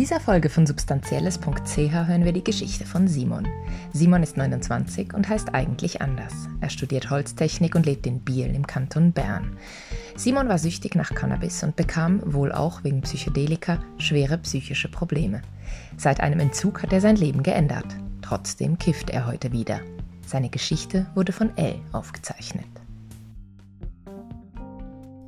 dieser 0.00 0.18
Folge 0.18 0.48
von 0.48 0.66
substanzielles.ch 0.66 1.76
hören 1.76 2.24
wir 2.24 2.32
die 2.32 2.42
Geschichte 2.42 2.86
von 2.86 3.06
Simon. 3.06 3.46
Simon 3.92 4.22
ist 4.22 4.34
29 4.34 5.12
und 5.12 5.28
heißt 5.28 5.52
eigentlich 5.52 6.00
anders. 6.00 6.32
Er 6.62 6.70
studiert 6.70 7.10
Holztechnik 7.10 7.74
und 7.74 7.84
lebt 7.84 8.06
in 8.06 8.20
Biel 8.20 8.46
im 8.46 8.66
Kanton 8.66 9.12
Bern. 9.12 9.58
Simon 10.16 10.48
war 10.48 10.56
süchtig 10.56 10.94
nach 10.94 11.14
Cannabis 11.14 11.62
und 11.64 11.76
bekam, 11.76 12.22
wohl 12.24 12.50
auch 12.50 12.82
wegen 12.82 13.02
Psychedelika, 13.02 13.84
schwere 13.98 14.38
psychische 14.38 14.88
Probleme. 14.88 15.42
Seit 15.98 16.20
einem 16.20 16.40
Entzug 16.40 16.82
hat 16.82 16.94
er 16.94 17.02
sein 17.02 17.16
Leben 17.16 17.42
geändert. 17.42 17.94
Trotzdem 18.22 18.78
kifft 18.78 19.10
er 19.10 19.26
heute 19.26 19.52
wieder. 19.52 19.80
Seine 20.26 20.48
Geschichte 20.48 21.08
wurde 21.14 21.32
von 21.32 21.54
L 21.58 21.74
aufgezeichnet. 21.92 22.64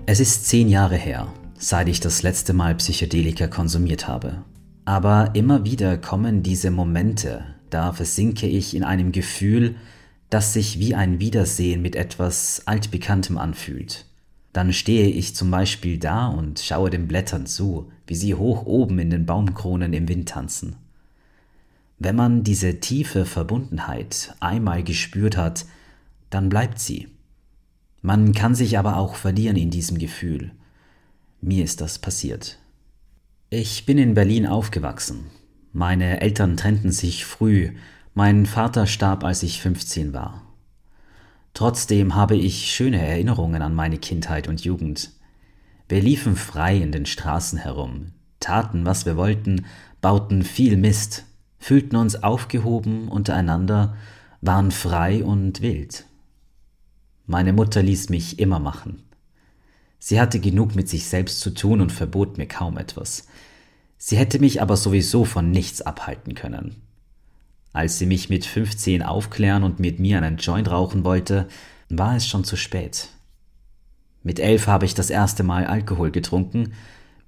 Es 0.07 0.19
ist 0.19 0.48
zehn 0.48 0.70
Jahre 0.70 0.97
her, 0.97 1.27
seit 1.59 1.89
ich 1.89 2.01
das 2.01 2.23
letzte 2.23 2.55
Mal 2.55 2.75
Psychedelika 2.77 3.48
konsumiert 3.48 4.09
habe. 4.09 4.43
Aber 4.84 5.34
immer 5.34 5.64
wieder 5.64 5.96
kommen 5.96 6.42
diese 6.42 6.70
Momente, 6.70 7.45
da 7.70 7.92
versinke 7.92 8.46
ich 8.46 8.74
in 8.74 8.82
einem 8.82 9.12
Gefühl, 9.12 9.77
das 10.28 10.52
sich 10.52 10.78
wie 10.78 10.95
ein 10.95 11.20
Wiedersehen 11.20 11.82
mit 11.82 11.95
etwas 11.95 12.62
Altbekanntem 12.66 13.38
anfühlt. 13.38 14.06
Dann 14.52 14.72
stehe 14.72 15.08
ich 15.08 15.34
zum 15.34 15.50
Beispiel 15.50 15.98
da 15.98 16.27
und 16.27 16.58
schaue 16.58 16.91
den 16.91 17.06
Blättern 17.06 17.46
zu, 17.46 17.91
wie 18.06 18.14
sie 18.14 18.34
hoch 18.34 18.66
oben 18.66 18.98
in 18.98 19.10
den 19.10 19.24
Baumkronen 19.24 19.92
im 19.92 20.08
Wind 20.08 20.28
tanzen. 20.28 20.77
Wenn 21.98 22.16
man 22.16 22.42
diese 22.42 22.80
tiefe 22.80 23.24
Verbundenheit 23.24 24.34
einmal 24.41 24.83
gespürt 24.83 25.36
hat, 25.36 25.64
dann 26.30 26.48
bleibt 26.48 26.78
sie. 26.78 27.08
Man 28.02 28.33
kann 28.33 28.55
sich 28.55 28.78
aber 28.78 28.96
auch 28.96 29.14
verlieren 29.14 29.56
in 29.56 29.70
diesem 29.70 29.98
Gefühl. 29.98 30.50
Mir 31.41 31.62
ist 31.62 31.80
das 31.80 31.98
passiert. 31.98 32.58
Ich 33.55 33.84
bin 33.84 33.98
in 33.98 34.14
Berlin 34.14 34.47
aufgewachsen. 34.47 35.27
Meine 35.75 36.22
Eltern 36.22 36.56
trennten 36.56 36.91
sich 36.91 37.27
früh, 37.27 37.72
mein 38.14 38.47
Vater 38.47 38.86
starb, 38.86 39.25
als 39.25 39.42
ich 39.42 39.61
15 39.61 40.14
war. 40.14 40.41
Trotzdem 41.53 42.14
habe 42.14 42.34
ich 42.34 42.73
schöne 42.73 43.06
Erinnerungen 43.06 43.61
an 43.61 43.75
meine 43.75 43.98
Kindheit 43.98 44.48
und 44.48 44.64
Jugend. 44.64 45.11
Wir 45.86 46.00
liefen 46.00 46.34
frei 46.34 46.78
in 46.78 46.92
den 46.92 47.05
Straßen 47.05 47.58
herum, 47.58 48.12
taten, 48.41 48.86
was 48.86 49.05
wir 49.05 49.19
wollten, 49.19 49.67
bauten 50.00 50.45
viel 50.45 50.78
Mist, 50.78 51.27
fühlten 51.58 51.97
uns 51.97 52.23
aufgehoben 52.23 53.08
untereinander, 53.08 53.98
waren 54.41 54.70
frei 54.70 55.23
und 55.23 55.61
wild. 55.61 56.06
Meine 57.27 57.53
Mutter 57.53 57.83
ließ 57.83 58.08
mich 58.08 58.39
immer 58.39 58.61
machen. 58.61 59.03
Sie 60.05 60.20
hatte 60.20 60.41
genug 60.41 60.75
mit 60.75 60.89
sich 60.89 61.06
selbst 61.06 61.39
zu 61.39 61.50
tun 61.50 61.81
und 61.81 61.92
verbot 61.92 62.36
mir 62.36 62.48
kaum 62.48 62.77
etwas. 62.77 63.28
Sie 63.98 64.17
hätte 64.17 64.41
mich 64.41 64.61
aber 64.61 64.77
sowieso 64.77 65.25
von 65.25 65.53
nichts 65.53 65.81
abhalten 65.81 66.34
können. 66.34 66.83
Als 67.72 68.00
sie 68.00 68.06
mich 68.06 68.28
mit 68.28 68.45
15 68.45 69.05
aufklären 69.05 69.62
und 69.62 69.78
mit 69.78 70.00
mir 70.00 70.19
einen 70.19 70.39
Joint 70.39 70.69
rauchen 70.69 71.05
wollte, 71.05 71.47
war 71.89 72.17
es 72.17 72.27
schon 72.27 72.42
zu 72.42 72.56
spät. 72.56 73.11
Mit 74.25 74.41
elf 74.41 74.67
habe 74.67 74.86
ich 74.86 74.95
das 74.95 75.08
erste 75.08 75.45
Mal 75.45 75.67
Alkohol 75.67 76.11
getrunken, 76.11 76.73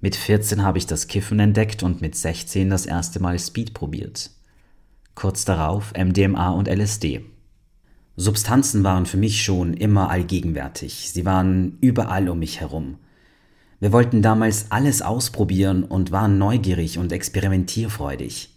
mit 0.01 0.17
14 0.17 0.61
habe 0.61 0.77
ich 0.77 0.85
das 0.85 1.07
Kiffen 1.07 1.39
entdeckt 1.39 1.81
und 1.81 2.01
mit 2.01 2.17
16 2.17 2.69
das 2.69 2.85
erste 2.85 3.21
Mal 3.21 3.39
Speed 3.39 3.73
probiert. 3.73 4.31
Kurz 5.15 5.45
darauf 5.45 5.93
MDMA 5.93 6.49
und 6.49 6.67
LSD. 6.67 7.23
Substanzen 8.17 8.83
waren 8.83 9.05
für 9.05 9.17
mich 9.17 9.43
schon 9.43 9.73
immer 9.73 10.09
allgegenwärtig. 10.09 11.11
Sie 11.11 11.25
waren 11.25 11.77
überall 11.81 12.29
um 12.29 12.39
mich 12.39 12.61
herum. 12.61 12.97
Wir 13.79 13.91
wollten 13.91 14.21
damals 14.21 14.71
alles 14.71 15.01
ausprobieren 15.01 15.83
und 15.83 16.11
waren 16.11 16.37
neugierig 16.37 16.97
und 16.97 17.11
experimentierfreudig. 17.11 18.49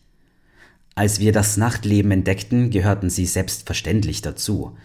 Als 0.95 1.19
wir 1.19 1.33
das 1.33 1.57
Nachtleben 1.57 2.11
entdeckten, 2.13 2.71
gehörten 2.71 3.11
sie 3.11 3.27
selbstverständlich 3.27 4.23
dazu. 4.23 4.77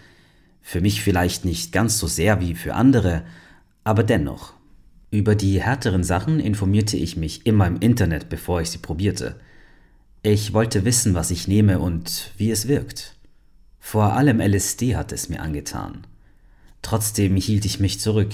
Für 0.61 0.81
mich 0.81 1.01
vielleicht 1.01 1.45
nicht 1.45 1.71
ganz 1.71 1.99
so 1.99 2.07
sehr 2.07 2.39
wie 2.41 2.55
für 2.55 2.73
andere, 2.73 3.23
aber 3.83 4.03
dennoch. 4.03 4.53
Über 5.11 5.35
die 5.35 5.61
härteren 5.61 6.03
Sachen 6.03 6.39
informierte 6.39 6.97
ich 6.97 7.15
mich 7.15 7.45
immer 7.45 7.67
im 7.67 7.77
Internet, 7.77 8.29
bevor 8.29 8.61
ich 8.61 8.71
sie 8.71 8.79
probierte. 8.79 9.35
Ich 10.23 10.53
wollte 10.53 10.85
wissen, 10.85 11.13
was 11.13 11.29
ich 11.29 11.47
nehme 11.47 11.79
und 11.79 12.31
wie 12.37 12.49
es 12.49 12.67
wirkt. 12.67 13.15
Vor 13.85 14.13
allem 14.13 14.39
LSD 14.39 14.95
hat 14.95 15.11
es 15.11 15.29
mir 15.29 15.41
angetan. 15.41 16.07
Trotzdem 16.81 17.35
hielt 17.35 17.65
ich 17.65 17.81
mich 17.81 17.99
zurück. 17.99 18.31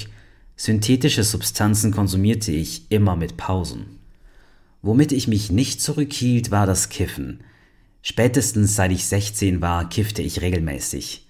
Synthetische 0.56 1.24
Substanzen 1.24 1.92
konsumierte 1.92 2.52
ich 2.52 2.90
immer 2.90 3.18
mit 3.18 3.36
Pausen. 3.36 3.98
Womit 4.84 5.12
ich 5.12 5.28
mich 5.28 5.52
nicht 5.52 5.82
zurückhielt, 5.82 6.52
war 6.52 6.66
das 6.66 6.88
Kiffen. 6.88 7.42
Spätestens 8.04 8.76
seit 8.76 8.92
ich 8.92 9.06
16 9.06 9.60
war, 9.60 9.90
kiffte 9.90 10.22
ich 10.22 10.40
regelmäßig. 10.40 11.28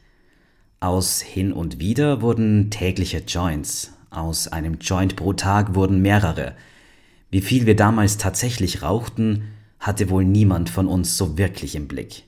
Aus 0.81 1.21
hin 1.21 1.51
und 1.51 1.79
wieder 1.79 2.21
wurden 2.21 2.69
tägliche 2.69 3.19
Joints. 3.19 3.93
Aus 4.11 4.49
einem 4.49 4.79
Joint 4.79 5.15
pro 5.15 5.33
Tag 5.33 5.73
wurden 5.75 6.01
mehrere. 6.01 6.55
Wie 7.31 7.41
viel 7.41 7.65
wir 7.65 7.75
damals 7.75 8.17
tatsächlich 8.17 8.83
rauchten, 8.83 9.43
hatte 9.79 10.09
wohl 10.09 10.25
niemand 10.25 10.69
von 10.69 10.87
uns 10.87 11.17
so 11.17 11.37
wirklich 11.37 11.73
im 11.75 11.87
Blick. 11.87 12.25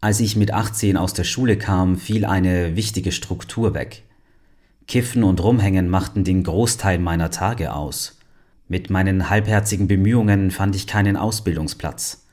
Als 0.00 0.20
ich 0.20 0.36
mit 0.36 0.52
18 0.54 0.96
aus 0.96 1.12
der 1.12 1.24
Schule 1.24 1.58
kam, 1.58 1.96
fiel 1.96 2.24
eine 2.24 2.76
wichtige 2.76 3.10
Struktur 3.10 3.74
weg. 3.74 4.04
Kiffen 4.86 5.24
und 5.24 5.42
Rumhängen 5.42 5.88
machten 5.88 6.22
den 6.22 6.44
Großteil 6.44 7.00
meiner 7.00 7.32
Tage 7.32 7.74
aus. 7.74 8.16
Mit 8.68 8.90
meinen 8.90 9.28
halbherzigen 9.28 9.88
Bemühungen 9.88 10.52
fand 10.52 10.76
ich 10.76 10.86
keinen 10.86 11.16
Ausbildungsplatz. 11.16 12.24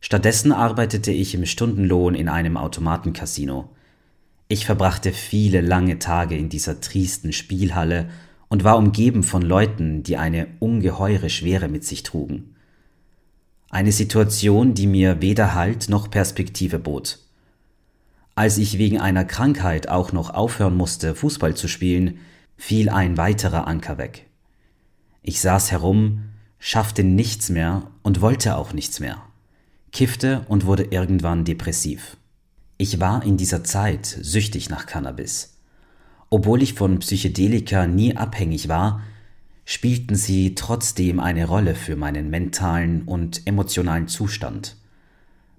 Stattdessen 0.00 0.50
arbeitete 0.50 1.12
ich 1.12 1.34
im 1.34 1.44
Stundenlohn 1.44 2.14
in 2.14 2.30
einem 2.30 2.56
Automatencasino. 2.56 3.68
Ich 4.48 4.64
verbrachte 4.64 5.12
viele 5.12 5.60
lange 5.60 5.98
Tage 5.98 6.38
in 6.38 6.48
dieser 6.48 6.80
triesten 6.80 7.34
Spielhalle 7.34 8.08
und 8.48 8.64
war 8.64 8.78
umgeben 8.78 9.22
von 9.22 9.42
Leuten, 9.42 10.02
die 10.04 10.16
eine 10.16 10.46
ungeheure 10.58 11.28
Schwere 11.28 11.68
mit 11.68 11.84
sich 11.84 12.02
trugen. 12.02 12.54
Eine 13.74 13.90
Situation, 13.90 14.74
die 14.74 14.86
mir 14.86 15.20
weder 15.20 15.52
Halt 15.56 15.88
noch 15.88 16.08
Perspektive 16.08 16.78
bot. 16.78 17.18
Als 18.36 18.56
ich 18.56 18.78
wegen 18.78 19.00
einer 19.00 19.24
Krankheit 19.24 19.88
auch 19.88 20.12
noch 20.12 20.30
aufhören 20.30 20.76
musste, 20.76 21.16
Fußball 21.16 21.56
zu 21.56 21.66
spielen, 21.66 22.18
fiel 22.56 22.88
ein 22.88 23.16
weiterer 23.16 23.66
Anker 23.66 23.98
weg. 23.98 24.28
Ich 25.22 25.40
saß 25.40 25.72
herum, 25.72 26.20
schaffte 26.60 27.02
nichts 27.02 27.50
mehr 27.50 27.90
und 28.04 28.20
wollte 28.20 28.58
auch 28.58 28.72
nichts 28.72 29.00
mehr, 29.00 29.20
kiffte 29.90 30.46
und 30.46 30.66
wurde 30.66 30.84
irgendwann 30.84 31.44
depressiv. 31.44 32.16
Ich 32.78 33.00
war 33.00 33.24
in 33.24 33.36
dieser 33.36 33.64
Zeit 33.64 34.06
süchtig 34.06 34.70
nach 34.70 34.86
Cannabis. 34.86 35.58
Obwohl 36.30 36.62
ich 36.62 36.74
von 36.74 37.00
Psychedelika 37.00 37.88
nie 37.88 38.16
abhängig 38.16 38.68
war, 38.68 39.02
spielten 39.64 40.14
sie 40.14 40.54
trotzdem 40.54 41.20
eine 41.20 41.46
Rolle 41.46 41.74
für 41.74 41.96
meinen 41.96 42.30
mentalen 42.30 43.02
und 43.02 43.46
emotionalen 43.46 44.08
Zustand. 44.08 44.76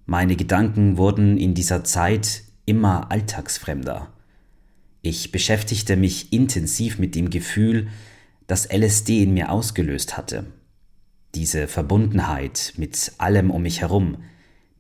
Meine 0.06 0.36
Gedanken 0.36 0.98
wurden 0.98 1.38
in 1.38 1.54
dieser 1.56 1.84
Zeit 1.84 2.44
immer 2.66 3.12
alltagsfremder. 3.12 4.14
Ich 5.02 5.32
beschäftigte 5.32 5.96
mich 5.96 6.32
intensiv 6.34 7.00
mit 7.00 7.16
dem 7.16 7.30
Gefühl, 7.30 7.88
das 8.48 8.68
LSD 8.72 9.24
in 9.24 9.34
mir 9.34 9.52
ausgelöst 9.52 10.18
hatte. 10.18 10.46
Diese 11.34 11.68
Verbundenheit 11.68 12.74
mit 12.78 13.14
allem 13.18 13.52
um 13.52 13.64
mich 13.64 13.82
herum, 13.82 14.18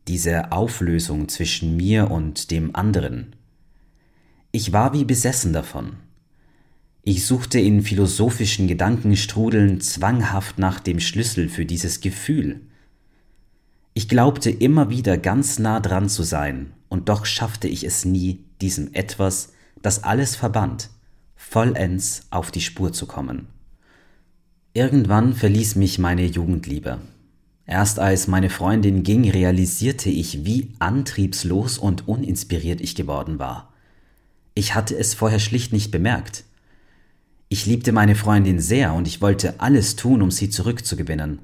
diese 0.07 0.51
Auflösung 0.51 1.29
zwischen 1.29 1.75
mir 1.75 2.11
und 2.11 2.51
dem 2.51 2.75
anderen. 2.75 3.35
Ich 4.51 4.71
war 4.71 4.93
wie 4.93 5.03
besessen 5.03 5.51
davon. 5.51 5.97
Ich 7.07 7.27
suchte 7.27 7.59
in 7.59 7.83
philosophischen 7.83 8.67
Gedankenstrudeln 8.67 9.79
zwanghaft 9.79 10.57
nach 10.57 10.79
dem 10.79 10.99
Schlüssel 10.99 11.49
für 11.49 11.63
dieses 11.63 12.01
Gefühl. 12.01 12.61
Ich 13.93 14.09
glaubte 14.09 14.49
immer 14.49 14.89
wieder 14.89 15.15
ganz 15.19 15.59
nah 15.59 15.79
dran 15.79 16.09
zu 16.09 16.23
sein, 16.23 16.73
und 16.89 17.07
doch 17.07 17.27
schaffte 17.27 17.67
ich 17.67 17.83
es 17.83 18.05
nie, 18.05 18.39
diesem 18.59 18.91
etwas, 18.95 19.53
das 19.83 20.03
alles 20.03 20.35
verband, 20.35 20.89
vollends 21.35 22.23
auf 22.31 22.49
die 22.49 22.61
Spur 22.61 22.91
zu 22.91 23.05
kommen. 23.05 23.49
Irgendwann 24.73 25.35
verließ 25.35 25.75
mich 25.75 25.99
meine 25.99 26.25
Jugendliebe. 26.25 26.97
Erst 27.67 27.99
als 27.99 28.25
meine 28.25 28.49
Freundin 28.49 29.03
ging, 29.03 29.29
realisierte 29.29 30.09
ich, 30.09 30.43
wie 30.43 30.71
antriebslos 30.79 31.77
und 31.77 32.07
uninspiriert 32.07 32.81
ich 32.81 32.95
geworden 32.95 33.37
war. 33.37 33.71
Ich 34.55 34.73
hatte 34.73 34.97
es 34.97 35.13
vorher 35.13 35.39
schlicht 35.39 35.71
nicht 35.71 35.91
bemerkt. 35.91 36.44
Ich 37.47 37.65
liebte 37.65 37.91
meine 37.91 38.15
Freundin 38.15 38.59
sehr 38.59 38.93
und 38.93 39.07
ich 39.07 39.21
wollte 39.21 39.59
alles 39.59 39.95
tun, 39.95 40.21
um 40.21 40.31
sie 40.31 40.49
zurückzugewinnen. 40.49 41.39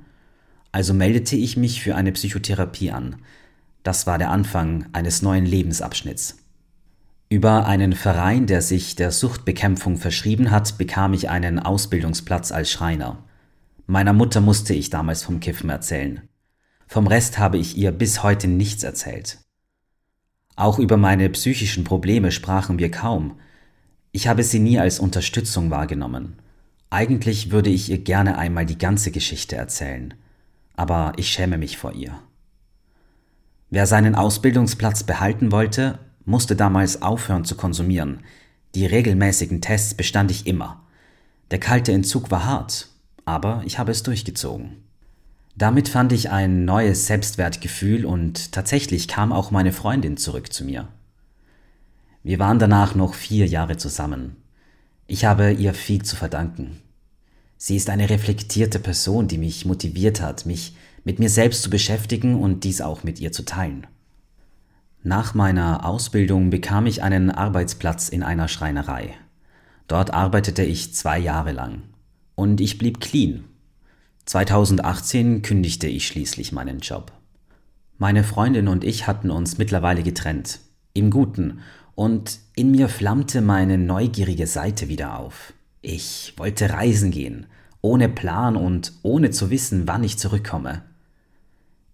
Also 0.71 0.94
meldete 0.94 1.36
ich 1.36 1.57
mich 1.57 1.81
für 1.81 1.95
eine 1.95 2.12
Psychotherapie 2.12 2.92
an. 2.92 3.18
Das 3.83 4.07
war 4.07 4.18
der 4.18 4.30
Anfang 4.30 4.86
eines 4.94 5.21
neuen 5.21 5.45
Lebensabschnitts. 5.45 6.38
Über 7.30 7.65
einen 7.65 7.94
Verein, 7.94 8.45
der 8.45 8.62
sich 8.62 8.95
der 8.95 9.12
Suchtbekämpfung 9.12 9.98
verschrieben 9.98 10.51
hat, 10.51 10.77
bekam 10.77 11.13
ich 11.13 11.30
einen 11.30 11.59
Ausbildungsplatz 11.59 12.51
als 12.51 12.69
Schreiner. 12.69 13.24
Meiner 13.88 14.13
Mutter 14.13 14.42
musste 14.42 14.74
ich 14.74 14.89
damals 14.89 15.24
vom 15.24 15.39
Kiffen 15.39 15.69
erzählen. 15.69 16.21
Vom 16.88 17.07
Rest 17.07 17.39
habe 17.39 17.57
ich 17.57 17.77
ihr 17.77 17.92
bis 17.92 18.21
heute 18.21 18.48
nichts 18.48 18.83
erzählt. 18.83 19.39
Auch 20.57 20.77
über 20.77 20.98
meine 20.98 21.30
psychischen 21.30 21.83
Probleme 21.83 22.31
sprachen 22.31 22.80
wir 22.80 22.92
kaum. 22.92 23.39
Ich 24.13 24.27
habe 24.27 24.43
sie 24.43 24.59
nie 24.59 24.77
als 24.77 24.99
Unterstützung 24.99 25.69
wahrgenommen. 25.71 26.35
Eigentlich 26.89 27.51
würde 27.51 27.69
ich 27.69 27.89
ihr 27.89 27.99
gerne 27.99 28.37
einmal 28.37 28.65
die 28.65 28.77
ganze 28.77 29.11
Geschichte 29.11 29.55
erzählen, 29.55 30.13
aber 30.75 31.13
ich 31.15 31.29
schäme 31.29 31.57
mich 31.57 31.77
vor 31.77 31.93
ihr. 31.93 32.19
Wer 33.69 33.87
seinen 33.87 34.15
Ausbildungsplatz 34.15 35.03
behalten 35.03 35.53
wollte, 35.53 35.99
musste 36.25 36.57
damals 36.57 37.01
aufhören 37.01 37.45
zu 37.45 37.55
konsumieren. 37.55 38.19
Die 38.75 38.85
regelmäßigen 38.85 39.61
Tests 39.61 39.93
bestand 39.93 40.29
ich 40.29 40.45
immer. 40.45 40.83
Der 41.51 41.59
kalte 41.59 41.93
Entzug 41.93 42.31
war 42.31 42.43
hart, 42.43 42.89
aber 43.23 43.63
ich 43.65 43.79
habe 43.79 43.91
es 43.91 44.03
durchgezogen. 44.03 44.83
Damit 45.55 45.87
fand 45.87 46.11
ich 46.11 46.29
ein 46.29 46.65
neues 46.65 47.07
Selbstwertgefühl 47.07 48.05
und 48.05 48.51
tatsächlich 48.51 49.07
kam 49.07 49.31
auch 49.31 49.51
meine 49.51 49.71
Freundin 49.71 50.17
zurück 50.17 50.51
zu 50.51 50.65
mir. 50.65 50.89
Wir 52.23 52.39
waren 52.39 52.59
danach 52.59 52.95
noch 52.95 53.13
vier 53.13 53.47
Jahre 53.47 53.77
zusammen. 53.77 54.35
Ich 55.07 55.25
habe 55.25 55.51
ihr 55.51 55.73
viel 55.73 56.03
zu 56.03 56.15
verdanken. 56.15 56.79
Sie 57.57 57.75
ist 57.75 57.89
eine 57.89 58.09
reflektierte 58.09 58.79
Person, 58.79 59.27
die 59.27 59.38
mich 59.38 59.65
motiviert 59.65 60.21
hat, 60.21 60.45
mich 60.45 60.75
mit 61.03 61.19
mir 61.19 61.29
selbst 61.29 61.63
zu 61.63 61.69
beschäftigen 61.69 62.35
und 62.35 62.63
dies 62.63 62.81
auch 62.81 63.03
mit 63.03 63.19
ihr 63.19 63.31
zu 63.31 63.44
teilen. 63.44 63.88
Nach 65.03 65.33
meiner 65.33 65.85
Ausbildung 65.85 66.51
bekam 66.51 66.85
ich 66.85 67.01
einen 67.01 67.31
Arbeitsplatz 67.31 68.07
in 68.09 68.21
einer 68.21 68.47
Schreinerei. 68.47 69.15
Dort 69.88 70.13
arbeitete 70.13 70.63
ich 70.63 70.94
zwei 70.94 71.17
Jahre 71.17 71.51
lang. 71.51 71.81
Und 72.35 72.62
ich 72.62 72.77
blieb 72.77 73.01
clean. 73.01 73.44
2018 74.25 75.41
kündigte 75.41 75.88
ich 75.88 76.06
schließlich 76.06 76.51
meinen 76.51 76.79
Job. 76.79 77.12
Meine 77.97 78.24
Freundin 78.24 78.67
und 78.67 78.83
ich 78.83 79.07
hatten 79.07 79.31
uns 79.31 79.57
mittlerweile 79.57 80.03
getrennt. 80.03 80.59
Im 80.94 81.09
Guten 81.09 81.59
und 81.95 82.39
in 82.55 82.71
mir 82.71 82.89
flammte 82.89 83.41
meine 83.41 83.77
neugierige 83.77 84.47
Seite 84.47 84.88
wieder 84.88 85.19
auf. 85.19 85.53
Ich 85.81 86.33
wollte 86.38 86.69
reisen 86.69 87.11
gehen, 87.11 87.47
ohne 87.81 88.09
Plan 88.09 88.55
und 88.55 88.93
ohne 89.01 89.31
zu 89.31 89.49
wissen, 89.49 89.88
wann 89.88 90.03
ich 90.03 90.17
zurückkomme. 90.17 90.83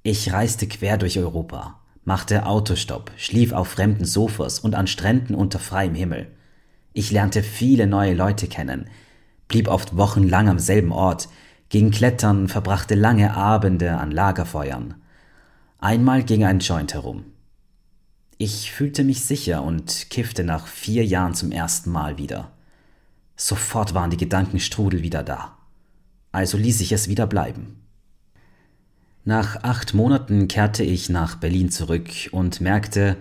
Ich 0.03 0.31
reiste 0.31 0.67
quer 0.67 0.97
durch 0.97 1.17
Europa, 1.19 1.79
machte 2.03 2.45
Autostopp, 2.45 3.11
schlief 3.17 3.53
auf 3.53 3.69
fremden 3.69 4.05
Sofas 4.05 4.59
und 4.59 4.75
an 4.75 4.87
Stränden 4.87 5.35
unter 5.35 5.59
freiem 5.59 5.95
Himmel. 5.95 6.27
Ich 6.93 7.11
lernte 7.11 7.43
viele 7.43 7.87
neue 7.87 8.13
Leute 8.13 8.47
kennen, 8.47 8.89
blieb 9.47 9.67
oft 9.67 9.97
wochenlang 9.97 10.49
am 10.49 10.59
selben 10.59 10.91
Ort, 10.91 11.29
ging 11.69 11.91
klettern, 11.91 12.47
verbrachte 12.47 12.95
lange 12.95 13.35
Abende 13.35 13.97
an 13.97 14.11
Lagerfeuern. 14.11 14.95
Einmal 15.79 16.23
ging 16.23 16.43
ein 16.43 16.59
Joint 16.59 16.93
herum. 16.93 17.25
Ich 18.39 18.71
fühlte 18.71 19.03
mich 19.03 19.21
sicher 19.21 19.63
und 19.63 20.09
kiffte 20.11 20.43
nach 20.43 20.67
vier 20.67 21.03
Jahren 21.03 21.33
zum 21.33 21.51
ersten 21.51 21.89
Mal 21.91 22.17
wieder. 22.17 22.51
Sofort 23.35 23.93
waren 23.95 24.11
die 24.11 24.17
Gedankenstrudel 24.17 25.01
wieder 25.01 25.23
da. 25.23 25.57
Also 26.31 26.57
ließ 26.57 26.81
ich 26.81 26.91
es 26.91 27.07
wieder 27.07 27.25
bleiben. 27.25 27.77
Nach 29.25 29.63
acht 29.63 29.93
Monaten 29.93 30.47
kehrte 30.47 30.83
ich 30.83 31.09
nach 31.09 31.35
Berlin 31.35 31.71
zurück 31.71 32.09
und 32.31 32.61
merkte, 32.61 33.17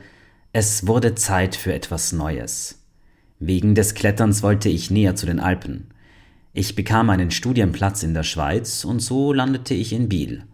es 0.53 0.87
wurde 0.87 1.15
Zeit 1.15 1.57
für 1.57 1.73
etwas 1.73 2.13
Neues. 2.13 2.83
Wegen 3.39 3.75
des 3.75 3.95
Kletterns 3.95 4.43
wollte 4.43 4.69
ich 4.69 4.91
näher 4.91 5.17
zu 5.17 5.27
den 5.27 5.41
Alpen. 5.41 5.89
Ich 6.53 6.75
bekam 6.75 7.11
einen 7.11 7.31
Studienplatz 7.31 8.03
in 8.03 8.15
der 8.15 8.23
Schweiz 8.23 8.85
und 8.85 9.01
so 9.01 9.33
landete 9.33 9.75
ich 9.75 9.93
in 9.93 10.09
Biel. 10.09 10.45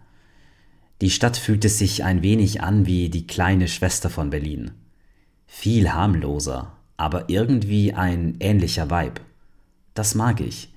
Die 1.03 1.11
Stadt 1.11 1.37
fühlte 1.37 1.69
sich 1.69 2.05
ein 2.05 2.23
wenig 2.23 2.63
an 2.63 2.87
wie 2.87 3.11
die 3.11 3.27
kleine 3.27 3.67
Schwester 3.67 4.09
von 4.09 4.31
Berlin. 4.31 4.71
Viel 5.49 5.93
harmloser, 5.93 6.77
aber 6.97 7.29
irgendwie 7.29 7.93
ein 7.93 8.37
ähnlicher 8.39 8.89
Vibe. 8.89 9.21
Das 9.95 10.15
mag 10.15 10.41
ich. 10.41 10.73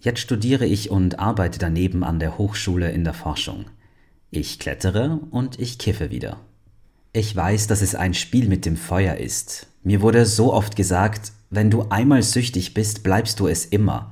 Jetzt 0.00 0.18
studiere 0.18 0.66
ich 0.66 0.90
und 0.90 1.20
arbeite 1.20 1.60
daneben 1.60 2.02
an 2.02 2.18
der 2.18 2.36
Hochschule 2.36 2.90
in 2.90 3.04
der 3.04 3.14
Forschung. 3.14 3.66
Ich 4.32 4.58
klettere 4.58 5.20
und 5.30 5.60
ich 5.60 5.78
kiffe 5.78 6.10
wieder. 6.10 6.40
Ich 7.12 7.36
weiß, 7.36 7.68
dass 7.68 7.80
es 7.80 7.94
ein 7.94 8.14
Spiel 8.14 8.48
mit 8.48 8.66
dem 8.66 8.76
Feuer 8.76 9.18
ist. 9.18 9.68
Mir 9.84 10.02
wurde 10.02 10.26
so 10.26 10.52
oft 10.52 10.74
gesagt, 10.74 11.30
wenn 11.48 11.70
du 11.70 11.82
einmal 11.90 12.24
süchtig 12.24 12.74
bist, 12.74 13.04
bleibst 13.04 13.38
du 13.38 13.46
es 13.46 13.66
immer. 13.66 14.10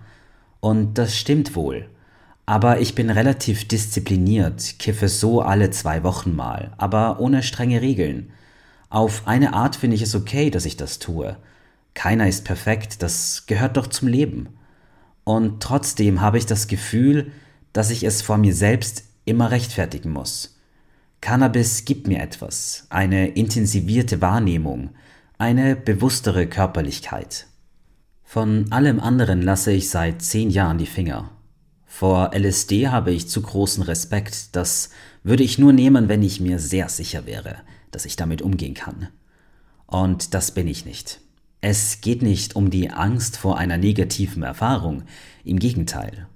Und 0.60 0.98
das 0.98 1.16
stimmt 1.16 1.56
wohl. 1.56 1.90
Aber 2.46 2.80
ich 2.80 2.94
bin 2.94 3.10
relativ 3.10 3.66
diszipliniert, 3.66 4.78
kiffe 4.78 5.08
so 5.08 5.42
alle 5.42 5.70
zwei 5.70 6.04
Wochen 6.04 6.34
mal, 6.34 6.72
aber 6.78 7.18
ohne 7.18 7.42
strenge 7.42 7.82
Regeln. 7.82 8.30
Auf 8.88 9.26
eine 9.26 9.52
Art 9.52 9.74
finde 9.74 9.96
ich 9.96 10.02
es 10.02 10.14
okay, 10.14 10.50
dass 10.50 10.64
ich 10.64 10.76
das 10.76 11.00
tue. 11.00 11.36
Keiner 11.94 12.28
ist 12.28 12.44
perfekt, 12.44 13.02
das 13.02 13.46
gehört 13.46 13.76
doch 13.76 13.88
zum 13.88 14.06
Leben. 14.06 14.48
Und 15.24 15.60
trotzdem 15.60 16.20
habe 16.20 16.38
ich 16.38 16.46
das 16.46 16.68
Gefühl, 16.68 17.32
dass 17.72 17.90
ich 17.90 18.04
es 18.04 18.22
vor 18.22 18.38
mir 18.38 18.54
selbst 18.54 19.02
immer 19.24 19.50
rechtfertigen 19.50 20.12
muss. 20.12 20.56
Cannabis 21.20 21.84
gibt 21.84 22.06
mir 22.06 22.20
etwas, 22.20 22.86
eine 22.90 23.28
intensivierte 23.28 24.20
Wahrnehmung, 24.20 24.90
eine 25.36 25.74
bewusstere 25.74 26.46
Körperlichkeit. 26.46 27.48
Von 28.22 28.70
allem 28.70 29.00
anderen 29.00 29.42
lasse 29.42 29.72
ich 29.72 29.90
seit 29.90 30.22
zehn 30.22 30.50
Jahren 30.50 30.78
die 30.78 30.86
Finger. 30.86 31.35
Vor 31.98 32.32
LSD 32.34 32.88
habe 32.88 33.10
ich 33.10 33.26
zu 33.26 33.40
großen 33.40 33.82
Respekt, 33.82 34.54
das 34.54 34.90
würde 35.22 35.42
ich 35.42 35.58
nur 35.58 35.72
nehmen, 35.72 36.10
wenn 36.10 36.20
ich 36.20 36.42
mir 36.42 36.58
sehr 36.58 36.90
sicher 36.90 37.24
wäre, 37.24 37.56
dass 37.90 38.04
ich 38.04 38.16
damit 38.16 38.42
umgehen 38.42 38.74
kann. 38.74 39.08
Und 39.86 40.34
das 40.34 40.50
bin 40.50 40.68
ich 40.68 40.84
nicht. 40.84 41.22
Es 41.62 42.02
geht 42.02 42.20
nicht 42.20 42.54
um 42.54 42.68
die 42.68 42.90
Angst 42.90 43.38
vor 43.38 43.56
einer 43.56 43.78
negativen 43.78 44.42
Erfahrung, 44.42 45.04
im 45.42 45.58
Gegenteil. 45.58 46.26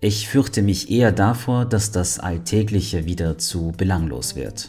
Ich 0.00 0.28
fürchte 0.28 0.62
mich 0.62 0.88
eher 0.88 1.10
davor, 1.10 1.64
dass 1.64 1.90
das 1.90 2.20
Alltägliche 2.20 3.06
wieder 3.06 3.38
zu 3.38 3.72
belanglos 3.76 4.36
wird. 4.36 4.68